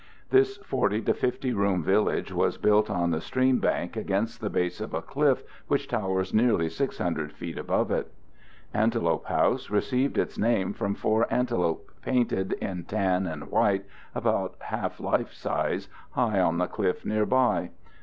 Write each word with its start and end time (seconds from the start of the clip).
This 0.31 0.57
40 0.57 1.03
to 1.03 1.13
50 1.13 1.53
room 1.53 1.83
village 1.83 2.33
was 2.33 2.57
built 2.57 2.89
on 2.89 3.11
the 3.11 3.21
stream 3.21 3.59
bank 3.59 3.95
against 3.95 4.41
the 4.41 4.49
base 4.49 4.81
of 4.81 4.95
a 4.95 5.01
cliff 5.03 5.43
which 5.67 5.87
towers 5.87 6.33
nearly 6.33 6.69
600 6.69 7.31
feet 7.31 7.55
above 7.55 7.91
it. 7.91 8.11
Antelope 8.73 9.25
House 9.27 9.69
received 9.69 10.17
its 10.17 10.39
name 10.39 10.73
from 10.73 10.95
four 10.95 11.31
antelopes 11.31 11.93
painted 12.01 12.53
in 12.53 12.85
tan 12.85 13.27
and 13.27 13.51
white, 13.51 13.85
about 14.15 14.55
half 14.61 14.99
life 14.99 15.31
size, 15.33 15.87
high 16.13 16.39
on 16.39 16.57
the 16.57 16.65
cliff 16.65 17.05
nearby. 17.05 17.69